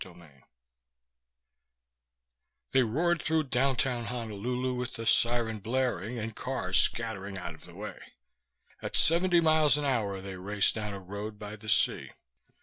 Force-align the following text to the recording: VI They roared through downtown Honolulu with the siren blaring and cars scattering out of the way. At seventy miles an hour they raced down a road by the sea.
VI 0.03 0.43
They 2.71 2.81
roared 2.81 3.21
through 3.21 3.43
downtown 3.49 4.05
Honolulu 4.05 4.73
with 4.73 4.95
the 4.95 5.05
siren 5.05 5.59
blaring 5.59 6.17
and 6.17 6.35
cars 6.35 6.79
scattering 6.79 7.37
out 7.37 7.53
of 7.53 7.65
the 7.65 7.75
way. 7.75 7.99
At 8.81 8.95
seventy 8.95 9.41
miles 9.41 9.77
an 9.77 9.85
hour 9.85 10.19
they 10.19 10.37
raced 10.37 10.73
down 10.73 10.95
a 10.95 10.99
road 10.99 11.37
by 11.37 11.55
the 11.55 11.69
sea. 11.69 12.13